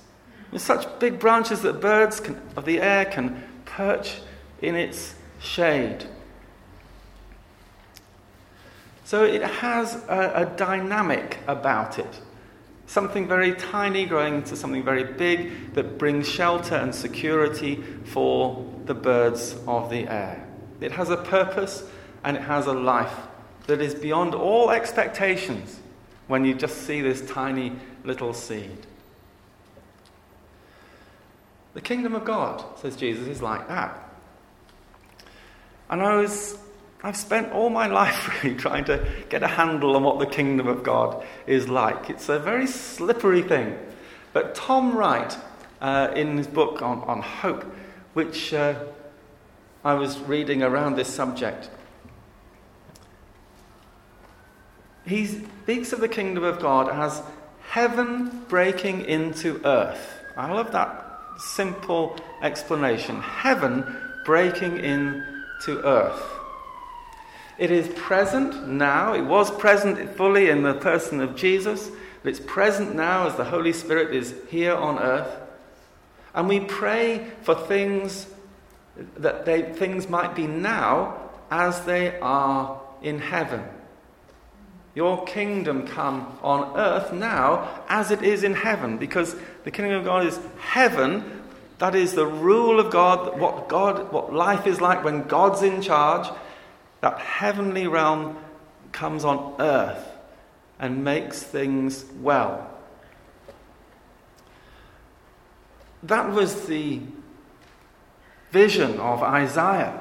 With 0.50 0.62
such 0.62 0.98
big 0.98 1.18
branches 1.18 1.62
that 1.62 1.80
birds 1.80 2.18
can, 2.20 2.40
of 2.56 2.64
the 2.64 2.80
air 2.80 3.04
can 3.04 3.42
perch 3.64 4.20
in 4.62 4.74
its 4.74 5.14
shade. 5.38 6.06
So 9.04 9.24
it 9.24 9.42
has 9.42 9.96
a, 10.08 10.32
a 10.36 10.56
dynamic 10.56 11.38
about 11.46 11.98
it. 11.98 12.20
Something 12.86 13.28
very 13.28 13.54
tiny 13.54 14.06
growing 14.06 14.36
into 14.36 14.56
something 14.56 14.84
very 14.84 15.04
big 15.04 15.74
that 15.74 15.98
brings 15.98 16.28
shelter 16.28 16.74
and 16.74 16.94
security 16.94 17.82
for 18.04 18.66
the 18.86 18.94
birds 18.94 19.56
of 19.66 19.90
the 19.90 20.08
air. 20.08 20.46
It 20.80 20.92
has 20.92 21.10
a 21.10 21.16
purpose 21.16 21.84
and 22.24 22.36
it 22.36 22.42
has 22.42 22.66
a 22.66 22.72
life 22.72 23.14
that 23.66 23.80
is 23.80 23.94
beyond 23.94 24.34
all 24.34 24.70
expectations 24.70 25.80
when 26.26 26.44
you 26.44 26.54
just 26.54 26.86
see 26.86 27.00
this 27.00 27.20
tiny 27.28 27.72
little 28.04 28.32
seed. 28.32 28.86
The 31.74 31.80
kingdom 31.80 32.14
of 32.14 32.24
God, 32.24 32.64
says 32.78 32.96
Jesus, 32.96 33.28
is 33.28 33.42
like 33.42 33.68
that. 33.68 33.96
And 35.88 36.02
I 36.02 36.16
was, 36.16 36.58
I've 37.02 37.16
spent 37.16 37.52
all 37.52 37.70
my 37.70 37.86
life 38.00 38.42
really 38.42 38.56
trying 38.56 38.84
to 38.86 39.06
get 39.28 39.42
a 39.42 39.48
handle 39.48 39.96
on 39.96 40.02
what 40.02 40.18
the 40.18 40.26
kingdom 40.26 40.66
of 40.66 40.82
God 40.82 41.24
is 41.46 41.68
like. 41.68 42.10
It's 42.10 42.28
a 42.28 42.38
very 42.38 42.66
slippery 42.66 43.42
thing. 43.42 43.78
But 44.32 44.54
Tom 44.54 44.96
Wright, 44.96 45.36
uh, 45.80 46.12
in 46.14 46.36
his 46.36 46.46
book 46.46 46.82
on, 46.82 47.02
on 47.02 47.22
hope, 47.22 47.64
which 48.14 48.52
uh, 48.52 48.84
I 49.84 49.94
was 49.94 50.18
reading 50.20 50.62
around 50.62 50.96
this 50.96 51.08
subject, 51.08 51.70
he 55.06 55.26
speaks 55.26 55.92
of 55.92 56.00
the 56.00 56.08
kingdom 56.08 56.44
of 56.44 56.60
God 56.60 56.88
as 56.88 57.22
heaven 57.68 58.44
breaking 58.48 59.04
into 59.04 59.60
earth. 59.64 60.20
I 60.36 60.52
love 60.52 60.72
that 60.72 61.06
simple 61.38 62.18
explanation. 62.42 63.20
Heaven 63.20 63.96
breaking 64.24 64.78
into 64.78 65.80
earth. 65.84 66.22
It 67.58 67.70
is 67.70 67.88
present 67.88 68.68
now. 68.68 69.12
It 69.14 69.22
was 69.22 69.50
present 69.50 70.16
fully 70.16 70.48
in 70.48 70.62
the 70.62 70.74
person 70.74 71.20
of 71.20 71.36
Jesus, 71.36 71.90
but 72.22 72.30
it's 72.30 72.40
present 72.40 72.94
now 72.94 73.26
as 73.26 73.36
the 73.36 73.44
Holy 73.44 73.72
Spirit 73.72 74.14
is 74.14 74.34
here 74.48 74.74
on 74.74 74.98
earth. 74.98 75.36
And 76.34 76.48
we 76.48 76.60
pray 76.60 77.26
for 77.42 77.54
things 77.54 78.26
that 79.16 79.44
they, 79.44 79.62
things 79.62 80.08
might 80.08 80.34
be 80.34 80.46
now 80.46 81.30
as 81.50 81.84
they 81.84 82.18
are 82.20 82.80
in 83.02 83.18
heaven. 83.18 83.62
Your 84.94 85.24
kingdom 85.24 85.86
come 85.86 86.36
on 86.42 86.76
earth 86.76 87.12
now 87.12 87.82
as 87.88 88.10
it 88.10 88.22
is 88.22 88.42
in 88.42 88.54
heaven, 88.54 88.98
because 88.98 89.36
the 89.64 89.70
kingdom 89.70 89.98
of 89.98 90.04
God 90.04 90.26
is 90.26 90.38
heaven. 90.58 91.42
That 91.78 91.94
is 91.94 92.14
the 92.14 92.26
rule 92.26 92.80
of 92.80 92.92
God, 92.92 93.38
what 93.40 93.68
God, 93.68 94.12
what 94.12 94.34
life 94.34 94.66
is 94.66 94.80
like 94.80 95.04
when 95.04 95.26
God's 95.26 95.62
in 95.62 95.80
charge. 95.80 96.28
That 97.00 97.18
heavenly 97.18 97.86
realm 97.86 98.36
comes 98.92 99.24
on 99.24 99.54
earth 99.60 100.06
and 100.78 101.04
makes 101.04 101.42
things 101.42 102.04
well. 102.20 102.68
That 106.02 106.32
was 106.32 106.66
the 106.66 107.00
vision 108.50 108.98
of 108.98 109.22
Isaiah 109.22 109.99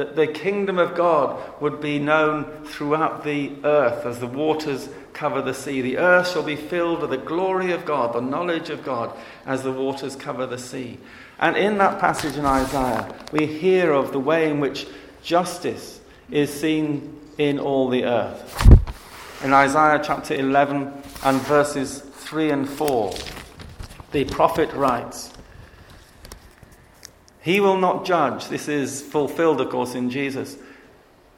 that 0.00 0.16
the 0.16 0.26
kingdom 0.26 0.78
of 0.78 0.94
God 0.94 1.38
would 1.60 1.78
be 1.78 1.98
known 1.98 2.64
throughout 2.64 3.22
the 3.22 3.52
earth 3.64 4.06
as 4.06 4.18
the 4.18 4.26
waters 4.26 4.88
cover 5.12 5.42
the 5.42 5.52
sea. 5.52 5.82
The 5.82 5.98
earth 5.98 6.30
shall 6.30 6.42
be 6.42 6.56
filled 6.56 7.02
with 7.02 7.10
the 7.10 7.18
glory 7.18 7.72
of 7.72 7.84
God, 7.84 8.14
the 8.14 8.22
knowledge 8.22 8.70
of 8.70 8.82
God, 8.82 9.14
as 9.44 9.62
the 9.62 9.72
waters 9.72 10.16
cover 10.16 10.46
the 10.46 10.56
sea. 10.56 10.98
And 11.38 11.54
in 11.54 11.76
that 11.76 12.00
passage 12.00 12.38
in 12.38 12.46
Isaiah, 12.46 13.14
we 13.30 13.44
hear 13.44 13.92
of 13.92 14.12
the 14.12 14.18
way 14.18 14.50
in 14.50 14.58
which 14.58 14.86
justice 15.22 16.00
is 16.30 16.50
seen 16.50 17.20
in 17.36 17.58
all 17.58 17.90
the 17.90 18.04
earth. 18.04 19.44
In 19.44 19.52
Isaiah 19.52 20.00
chapter 20.02 20.34
11 20.34 20.94
and 21.24 21.40
verses 21.42 22.00
3 22.00 22.52
and 22.52 22.66
4, 22.66 23.12
the 24.12 24.24
prophet 24.24 24.72
writes, 24.72 25.30
he 27.42 27.60
will 27.60 27.78
not 27.78 28.04
judge. 28.04 28.48
This 28.48 28.68
is 28.68 29.02
fulfilled, 29.02 29.60
of 29.60 29.70
course, 29.70 29.94
in 29.94 30.10
Jesus 30.10 30.56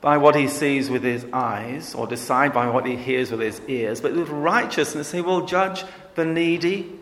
by 0.01 0.17
what 0.17 0.35
he 0.35 0.49
sees 0.49 0.91
with 0.91 1.05
his 1.05 1.25
eyes 1.33 1.95
or 1.95 2.07
decide 2.09 2.53
by 2.53 2.69
what 2.69 2.87
he 2.87 2.97
hears 2.97 3.31
with 3.31 3.41
his 3.41 3.61
ears, 3.69 4.01
but 4.01 4.13
with 4.15 4.29
righteousness 4.29 5.13
he 5.13 5.21
will 5.21 5.47
judge 5.47 5.85
the 6.17 6.25
needy 6.25 6.99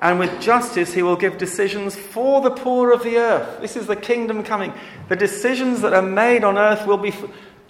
And 0.00 0.18
with 0.18 0.40
justice, 0.40 0.92
he 0.92 1.02
will 1.02 1.16
give 1.16 1.38
decisions 1.38 1.96
for 1.96 2.42
the 2.42 2.50
poor 2.50 2.92
of 2.92 3.02
the 3.02 3.16
earth. 3.16 3.60
This 3.60 3.76
is 3.76 3.86
the 3.86 3.96
kingdom 3.96 4.42
coming. 4.42 4.74
The 5.08 5.16
decisions 5.16 5.80
that 5.80 5.94
are 5.94 6.02
made 6.02 6.44
on 6.44 6.58
earth 6.58 6.86
will 6.86 6.98
be 6.98 7.14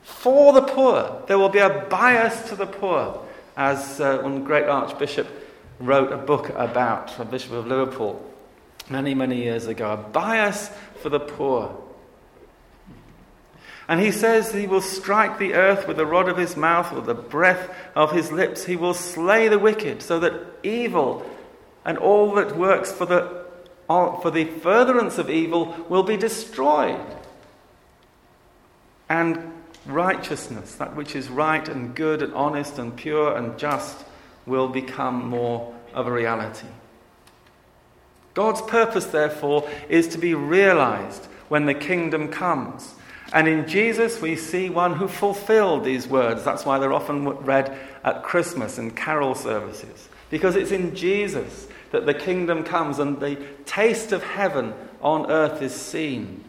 for 0.02 0.52
the 0.52 0.62
poor. 0.62 1.22
There 1.28 1.38
will 1.38 1.48
be 1.48 1.60
a 1.60 1.86
bias 1.88 2.48
to 2.48 2.56
the 2.56 2.66
poor, 2.66 3.24
as 3.56 4.00
uh, 4.00 4.18
one 4.18 4.42
great 4.42 4.64
archbishop 4.64 5.28
wrote 5.78 6.12
a 6.12 6.16
book 6.16 6.48
about, 6.50 7.16
a 7.20 7.24
bishop 7.24 7.52
of 7.52 7.66
Liverpool, 7.68 8.20
many, 8.88 9.14
many 9.14 9.42
years 9.42 9.66
ago. 9.66 9.92
A 9.92 9.96
bias 9.96 10.70
for 11.02 11.08
the 11.08 11.20
poor. 11.20 11.82
And 13.88 14.00
he 14.00 14.10
says 14.10 14.52
he 14.52 14.66
will 14.66 14.80
strike 14.80 15.38
the 15.38 15.54
earth 15.54 15.86
with 15.86 15.96
the 15.96 16.06
rod 16.06 16.28
of 16.28 16.36
his 16.36 16.56
mouth, 16.56 16.92
or 16.92 17.02
the 17.02 17.14
breath 17.14 17.70
of 17.94 18.12
his 18.12 18.32
lips. 18.32 18.64
He 18.64 18.76
will 18.76 18.94
slay 18.94 19.48
the 19.48 19.58
wicked, 19.58 20.02
so 20.02 20.18
that 20.20 20.34
evil 20.62 21.24
and 21.84 21.96
all 21.98 22.34
that 22.34 22.56
works 22.56 22.90
for 22.90 23.06
the, 23.06 23.44
for 23.86 24.30
the 24.30 24.44
furtherance 24.44 25.18
of 25.18 25.30
evil 25.30 25.76
will 25.88 26.02
be 26.02 26.16
destroyed. 26.16 27.00
And 29.08 29.52
righteousness, 29.86 30.74
that 30.74 30.96
which 30.96 31.14
is 31.14 31.28
right 31.28 31.68
and 31.68 31.94
good 31.94 32.22
and 32.22 32.34
honest 32.34 32.78
and 32.80 32.96
pure 32.96 33.36
and 33.36 33.56
just, 33.56 34.04
will 34.46 34.68
become 34.68 35.28
more 35.28 35.72
of 35.94 36.08
a 36.08 36.12
reality. 36.12 36.66
God's 38.36 38.60
purpose, 38.60 39.06
therefore, 39.06 39.66
is 39.88 40.08
to 40.08 40.18
be 40.18 40.34
realized 40.34 41.24
when 41.48 41.64
the 41.64 41.72
kingdom 41.72 42.28
comes. 42.28 42.94
And 43.32 43.48
in 43.48 43.66
Jesus, 43.66 44.20
we 44.20 44.36
see 44.36 44.68
one 44.68 44.92
who 44.92 45.08
fulfilled 45.08 45.84
these 45.84 46.06
words. 46.06 46.44
That's 46.44 46.66
why 46.66 46.78
they're 46.78 46.92
often 46.92 47.24
read 47.24 47.76
at 48.04 48.22
Christmas 48.22 48.76
and 48.76 48.94
carol 48.94 49.34
services. 49.34 50.10
Because 50.28 50.54
it's 50.54 50.70
in 50.70 50.94
Jesus 50.94 51.66
that 51.92 52.04
the 52.04 52.12
kingdom 52.12 52.62
comes 52.62 52.98
and 52.98 53.18
the 53.18 53.42
taste 53.64 54.12
of 54.12 54.22
heaven 54.22 54.74
on 55.00 55.30
earth 55.30 55.62
is 55.62 55.74
seen. 55.74 56.44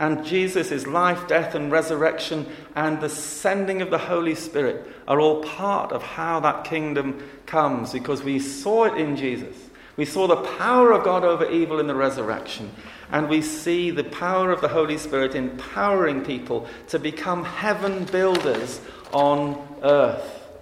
And 0.00 0.24
Jesus' 0.24 0.84
life, 0.84 1.28
death, 1.28 1.54
and 1.54 1.70
resurrection, 1.70 2.46
and 2.74 3.00
the 3.00 3.08
sending 3.08 3.82
of 3.82 3.90
the 3.90 3.98
Holy 3.98 4.34
Spirit 4.34 4.84
are 5.06 5.20
all 5.20 5.44
part 5.44 5.92
of 5.92 6.02
how 6.02 6.40
that 6.40 6.64
kingdom 6.64 7.22
comes 7.46 7.92
because 7.92 8.24
we 8.24 8.40
saw 8.40 8.86
it 8.86 8.98
in 8.98 9.14
Jesus. 9.14 9.69
We 10.00 10.06
saw 10.06 10.26
the 10.26 10.36
power 10.36 10.92
of 10.92 11.04
God 11.04 11.24
over 11.24 11.44
evil 11.44 11.78
in 11.78 11.86
the 11.86 11.94
resurrection. 11.94 12.72
And 13.12 13.28
we 13.28 13.42
see 13.42 13.90
the 13.90 14.02
power 14.02 14.50
of 14.50 14.62
the 14.62 14.68
Holy 14.68 14.96
Spirit 14.96 15.34
empowering 15.34 16.24
people 16.24 16.66
to 16.88 16.98
become 16.98 17.44
heaven 17.44 18.06
builders 18.06 18.80
on 19.12 19.62
earth. 19.82 20.58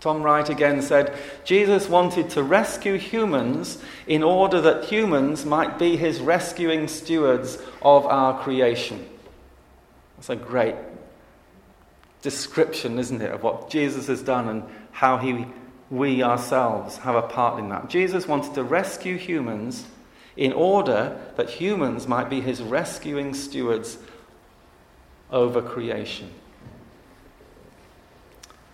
Tom 0.00 0.22
Wright 0.22 0.48
again 0.48 0.80
said 0.80 1.14
Jesus 1.44 1.86
wanted 1.86 2.30
to 2.30 2.42
rescue 2.42 2.96
humans 2.96 3.76
in 4.06 4.22
order 4.22 4.62
that 4.62 4.86
humans 4.86 5.44
might 5.44 5.78
be 5.78 5.98
his 5.98 6.20
rescuing 6.20 6.88
stewards 6.88 7.58
of 7.82 8.06
our 8.06 8.42
creation. 8.42 9.06
That's 10.16 10.30
a 10.30 10.36
great 10.36 10.76
description, 12.22 12.98
isn't 12.98 13.20
it, 13.20 13.30
of 13.30 13.42
what 13.42 13.68
Jesus 13.68 14.06
has 14.06 14.22
done 14.22 14.48
and 14.48 14.62
how 14.92 15.18
he, 15.18 15.44
we 15.90 16.22
ourselves 16.22 16.98
have 16.98 17.14
a 17.14 17.22
part 17.22 17.58
in 17.58 17.68
that. 17.68 17.88
Jesus 17.88 18.26
wanted 18.26 18.54
to 18.54 18.64
rescue 18.64 19.16
humans 19.16 19.86
in 20.36 20.52
order 20.52 21.20
that 21.36 21.50
humans 21.50 22.08
might 22.08 22.28
be 22.28 22.40
his 22.40 22.62
rescuing 22.62 23.34
stewards 23.34 23.98
over 25.30 25.62
creation. 25.62 26.30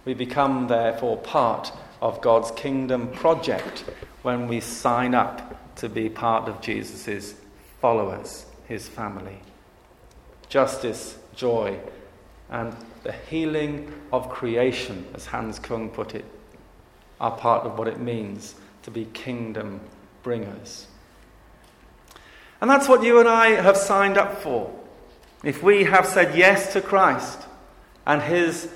We 0.05 0.14
become, 0.14 0.69
therefore, 0.69 1.19
part 1.19 1.73
of 2.00 2.21
God's 2.21 2.50
kingdom 2.52 3.09
project 3.09 3.85
when 4.23 4.49
we 4.49 4.61
sign 4.61 5.14
up 5.14 5.76
to 5.76 5.88
be 5.88 6.09
part 6.09 6.49
of 6.49 6.61
Jesus' 6.61 7.35
followers, 7.81 8.47
his 8.67 8.88
family. 8.88 9.40
Justice, 10.49 11.19
joy, 11.35 11.79
and 12.50 12.75
the 13.02 13.12
healing 13.12 13.93
of 14.12 14.29
creation, 14.29 15.07
as 15.14 15.26
Hans 15.26 15.58
Kung 15.58 15.91
put 15.91 16.15
it, 16.15 16.25
are 17.21 17.37
part 17.37 17.67
of 17.67 17.78
what 17.78 17.89
it 17.89 18.00
means 18.00 18.54
to 18.83 18.91
be 18.91 19.04
kingdom 19.06 19.80
bringers. 20.23 20.87
And 22.61 22.71
that's 22.71 22.89
what 22.89 23.02
you 23.02 23.21
and 23.21 23.28
I 23.28 23.50
have 23.50 23.76
signed 23.76 24.19
up 24.19 24.43
for. 24.43 24.75
If 25.45 25.63
we 25.63 25.85
have 25.85 26.06
said 26.06 26.37
yes 26.37 26.73
to 26.75 26.80
Christ 26.80 27.41
and 28.06 28.23
his 28.23 28.71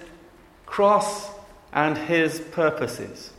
cross 0.66 1.30
and 1.72 1.96
his 1.96 2.40
purposes. 2.40 3.30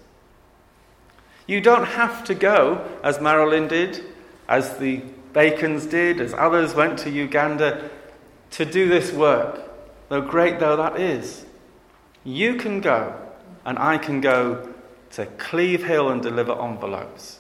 You 1.48 1.62
don't 1.62 1.86
have 1.86 2.24
to 2.26 2.36
go, 2.36 2.86
as 3.04 3.22
Marilyn 3.22 3.68
did, 3.68 4.04
as 4.48 4.78
the 4.78 5.04
Bacons 5.34 5.86
did, 5.86 6.20
as 6.22 6.34
others 6.34 6.74
went 6.74 7.00
to 7.00 7.10
Uganda, 7.10 7.90
to 8.52 8.66
do 8.66 8.88
this 8.88 9.12
work, 9.12 9.62
though 10.10 10.22
great 10.22 10.60
though 10.60 10.78
that 10.78 11.00
is. 11.00 11.46
You 12.24 12.56
can 12.56 12.82
go, 12.82 13.20
and 13.66 13.78
I 13.78 13.98
can 13.98 14.22
go 14.22 14.74
to 15.12 15.26
Cleve 15.26 15.84
Hill 15.86 16.10
and 16.10 16.22
deliver 16.22 16.60
envelopes. 16.60 17.40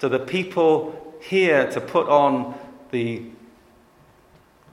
To 0.00 0.08
the 0.08 0.18
people 0.18 1.16
here 1.20 1.70
to 1.70 1.80
put 1.80 2.08
on 2.08 2.58
the 2.90 3.22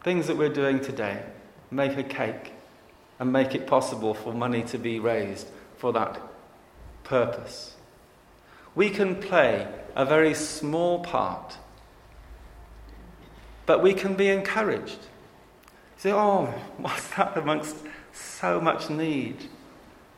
things 0.03 0.27
that 0.27 0.37
we're 0.37 0.49
doing 0.49 0.79
today, 0.79 1.23
make 1.71 1.97
a 1.97 2.03
cake, 2.03 2.53
and 3.19 3.31
make 3.31 3.53
it 3.53 3.67
possible 3.67 4.13
for 4.13 4.33
money 4.33 4.63
to 4.63 4.77
be 4.77 4.99
raised 4.99 5.47
for 5.77 5.93
that 5.93 6.19
purpose. 7.03 7.75
We 8.75 8.89
can 8.89 9.15
play 9.15 9.67
a 9.95 10.05
very 10.05 10.33
small 10.33 10.99
part, 10.99 11.57
but 13.65 13.83
we 13.83 13.93
can 13.93 14.15
be 14.15 14.29
encouraged. 14.29 14.99
Say, 15.97 16.13
oh, 16.13 16.45
what's 16.77 17.09
that 17.09 17.37
amongst 17.37 17.75
so 18.13 18.61
much 18.61 18.89
need? 18.89 19.49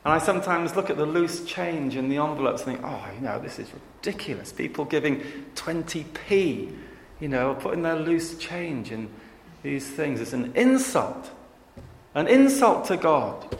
And 0.04 0.12
I 0.12 0.18
sometimes 0.18 0.74
look 0.74 0.90
at 0.90 0.96
the 0.96 1.06
loose 1.06 1.44
change 1.44 1.96
in 1.96 2.08
the 2.08 2.16
envelopes 2.16 2.64
and 2.64 2.76
think, 2.76 2.86
oh, 2.86 3.08
you 3.14 3.20
know, 3.20 3.38
this 3.38 3.58
is 3.58 3.70
ridiculous. 3.72 4.52
People 4.52 4.84
giving 4.84 5.20
20p, 5.54 6.76
you 7.20 7.28
know, 7.28 7.54
putting 7.54 7.82
their 7.82 7.96
loose 7.96 8.36
change 8.36 8.90
in 8.90 9.08
these 9.62 9.88
things. 9.88 10.20
It's 10.20 10.32
an 10.32 10.52
insult, 10.56 11.30
an 12.14 12.26
insult 12.26 12.86
to 12.86 12.96
God. 12.96 13.56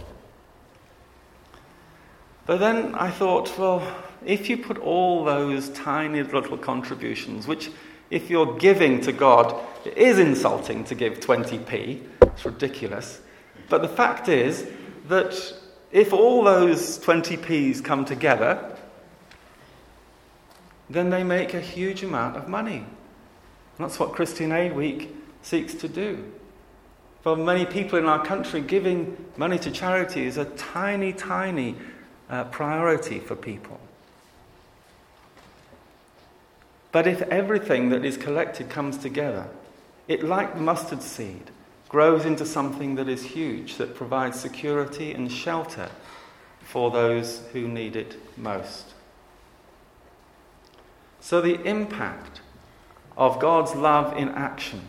But 2.45 2.59
then 2.59 2.95
I 2.97 3.11
thought, 3.11 3.57
well, 3.57 3.87
if 4.27 4.51
you 4.51 4.57
put 4.57 4.79
all 4.79 5.25
those 5.25 5.69
tiny 5.71 6.25
little 6.25 6.59
contributions, 6.59 7.47
which 7.47 7.71
if 8.11 8.29
you're 8.29 8.59
giving 8.59 9.01
to 9.03 9.13
God, 9.13 9.55
it 9.85 9.97
is 9.97 10.19
insulting 10.19 10.83
to 10.85 10.97
give 10.97 11.21
20p, 11.21 12.03
it's 12.21 12.45
ridiculous. 12.45 13.21
But 13.69 13.81
the 13.83 13.89
fact 13.89 14.29
is 14.29 14.67
that 15.07 15.55
if 15.93 16.13
all 16.13 16.43
those 16.43 16.99
20p's 16.99 17.81
come 17.81 18.05
together, 18.05 18.77
then 20.89 21.11
they 21.11 21.23
make 21.23 21.55
a 21.55 21.61
huge 21.61 22.03
amount 22.03 22.37
of 22.37 22.49
money. 22.49 22.79
And 22.79 23.79
that's 23.79 23.99
what 24.01 24.13
Christian 24.13 24.53
Aid 24.53 24.75
Week 24.75 25.15
seeks 25.43 25.75
to 25.75 25.89
do. 25.89 26.33
For 27.23 27.37
many 27.37 27.67
people 27.67 27.99
in 27.99 28.07
our 28.07 28.25
country, 28.25 28.61
giving 28.61 29.17
money 29.37 29.59
to 29.61 29.71
charity 29.71 30.27
is 30.27 30.39
a 30.39 30.47
tiny, 30.47 31.13
tiny 31.13 31.77
uh, 32.29 32.45
priority 32.45 33.21
for 33.21 33.37
people. 33.37 33.79
But 36.91 37.07
if 37.07 37.23
everything 37.23 37.91
that 37.91 38.05
is 38.05 38.17
collected 38.17 38.69
comes 38.69 38.99
together, 38.99 39.49
it, 40.09 40.25
like 40.25 40.59
mustard 40.59 41.03
seed, 41.03 41.51
grows 41.93 42.25
into 42.25 42.47
something 42.47 42.95
that 42.95 43.09
is 43.09 43.23
huge, 43.23 43.77
that 43.77 43.95
provides 43.95 44.41
security 44.41 45.13
and 45.13 45.31
shelter 45.31 45.91
for 46.61 46.91
those 46.91 47.43
who 47.53 47.69
need 47.69 47.95
it 47.95 48.17
most. 48.37 48.95
So 51.21 51.43
the 51.43 51.63
impact 51.63 52.41
of 53.17 53.39
God's 53.39 53.75
love 53.75 54.17
in 54.17 54.31
action 54.31 54.81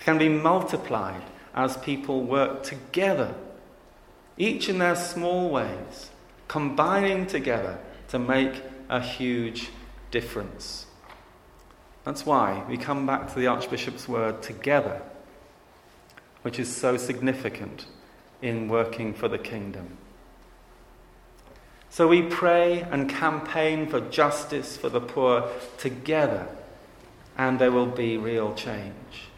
can 0.00 0.18
be 0.18 0.28
multiplied 0.28 1.22
as 1.54 1.76
people 1.76 2.24
work 2.24 2.64
together, 2.64 3.34
each 4.36 4.68
in 4.68 4.78
their 4.78 4.96
small 4.96 5.50
ways, 5.50 6.10
combining 6.48 7.26
together 7.26 7.78
to 8.08 8.18
make 8.18 8.62
a 8.88 9.00
huge 9.00 9.70
difference. 10.10 10.86
That's 12.02 12.26
why 12.26 12.64
we 12.68 12.76
come 12.76 13.06
back 13.06 13.32
to 13.32 13.38
the 13.38 13.46
Archbishop's 13.46 14.08
word 14.08 14.42
together, 14.42 15.00
which 16.42 16.58
is 16.58 16.74
so 16.74 16.96
significant 16.96 17.86
in 18.40 18.68
working 18.68 19.12
for 19.12 19.28
the 19.28 19.38
kingdom. 19.38 19.96
So 21.90 22.06
we 22.06 22.22
pray 22.22 22.82
and 22.82 23.08
campaign 23.08 23.86
for 23.86 24.00
justice 24.00 24.76
for 24.76 24.88
the 24.88 25.00
poor 25.00 25.48
together, 25.78 26.46
and 27.36 27.58
there 27.58 27.72
will 27.72 27.86
be 27.86 28.16
real 28.16 28.54
change. 28.54 29.28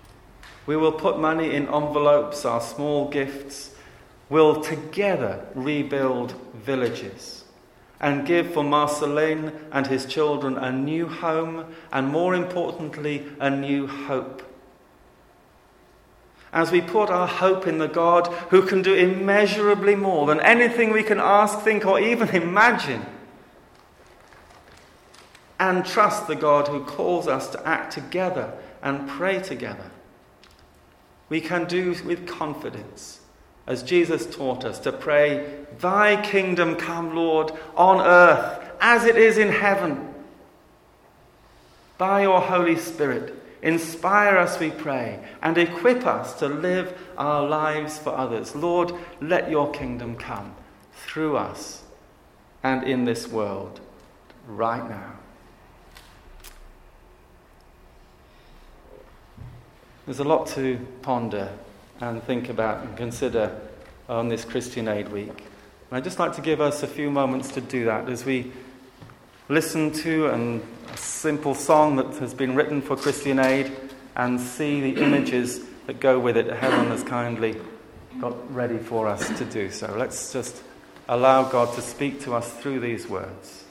We 0.66 0.76
will 0.76 0.92
put 0.92 1.18
money 1.18 1.54
in 1.54 1.68
envelopes, 1.68 2.44
our 2.44 2.60
small 2.60 3.08
gifts, 3.08 3.74
will 4.28 4.60
together 4.60 5.46
rebuild 5.54 6.34
villages. 6.54 7.44
and 8.00 8.26
give 8.26 8.52
for 8.52 8.64
Marceline 8.64 9.52
and 9.70 9.86
his 9.86 10.06
children 10.06 10.56
a 10.56 10.72
new 10.72 11.06
home 11.06 11.66
and, 11.92 12.08
more 12.08 12.34
importantly, 12.34 13.26
a 13.38 13.50
new 13.50 13.86
hope. 13.86 14.42
As 16.52 16.72
we 16.72 16.80
put 16.80 17.10
our 17.10 17.28
hope 17.28 17.66
in 17.66 17.78
the 17.78 17.86
God 17.86 18.26
who 18.50 18.62
can 18.62 18.82
do 18.82 18.94
immeasurably 18.94 19.94
more 19.94 20.26
than 20.26 20.40
anything 20.40 20.92
we 20.92 21.04
can 21.04 21.20
ask, 21.20 21.60
think, 21.60 21.86
or 21.86 22.00
even 22.00 22.28
imagine, 22.42 23.06
and 25.60 25.84
trust 25.84 26.26
the 26.26 26.34
God 26.34 26.68
who 26.68 26.84
calls 26.84 27.28
us 27.28 27.50
to 27.50 27.68
act 27.68 27.92
together 27.92 28.52
and 28.82 29.08
pray 29.08 29.40
together, 29.40 29.90
we 31.28 31.40
can 31.40 31.66
do 31.66 31.94
with 32.04 32.26
confidence, 32.26 33.20
as 33.66 33.82
Jesus 33.82 34.26
taught 34.26 34.64
us, 34.64 34.80
to 34.80 34.90
pray, 34.90 35.58
Thy 35.78 36.20
kingdom 36.20 36.74
come, 36.74 37.14
Lord, 37.14 37.52
on 37.76 38.00
earth 38.00 38.60
as 38.80 39.04
it 39.04 39.16
is 39.16 39.38
in 39.38 39.48
heaven. 39.48 40.12
By 41.98 42.22
your 42.22 42.40
Holy 42.40 42.76
Spirit, 42.76 43.39
inspire 43.62 44.36
us, 44.36 44.58
we 44.58 44.70
pray, 44.70 45.20
and 45.42 45.56
equip 45.58 46.06
us 46.06 46.38
to 46.40 46.48
live 46.48 46.96
our 47.18 47.46
lives 47.46 47.98
for 47.98 48.10
others. 48.10 48.54
Lord, 48.54 48.92
let 49.20 49.50
your 49.50 49.70
kingdom 49.70 50.16
come 50.16 50.54
through 50.92 51.36
us 51.36 51.82
and 52.62 52.84
in 52.84 53.04
this 53.04 53.28
world 53.28 53.80
right 54.46 54.88
now. 54.88 55.12
There's 60.06 60.18
a 60.18 60.24
lot 60.24 60.46
to 60.48 60.78
ponder 61.02 61.52
and 62.00 62.22
think 62.24 62.48
about 62.48 62.84
and 62.84 62.96
consider 62.96 63.60
on 64.08 64.28
this 64.28 64.44
Christian 64.44 64.88
Aid 64.88 65.12
Week. 65.12 65.28
And 65.28 65.96
I'd 65.96 66.04
just 66.04 66.18
like 66.18 66.34
to 66.36 66.40
give 66.40 66.60
us 66.60 66.82
a 66.82 66.86
few 66.86 67.10
moments 67.10 67.52
to 67.52 67.60
do 67.60 67.84
that 67.84 68.08
as 68.08 68.24
we 68.24 68.52
listen 69.50 69.90
to 69.90 70.28
an, 70.28 70.62
a 70.92 70.96
simple 70.96 71.56
song 71.56 71.96
that 71.96 72.06
has 72.18 72.32
been 72.32 72.54
written 72.54 72.80
for 72.80 72.96
Christian 72.96 73.40
Aid 73.40 73.72
and 74.14 74.40
see 74.40 74.80
the 74.80 75.02
images 75.02 75.60
that 75.88 75.98
go 75.98 76.20
with 76.20 76.36
it 76.36 76.46
Helen 76.46 76.86
has 76.86 77.02
kindly 77.02 77.56
got 78.20 78.54
ready 78.54 78.78
for 78.78 79.08
us 79.08 79.26
to 79.38 79.44
do 79.44 79.68
so. 79.72 79.92
Let's 79.98 80.32
just 80.32 80.62
allow 81.08 81.42
God 81.42 81.74
to 81.74 81.82
speak 81.82 82.20
to 82.22 82.34
us 82.34 82.48
through 82.58 82.78
these 82.78 83.08
words. 83.08 83.64